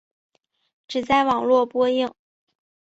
[0.87, 2.11] 只在网络播映。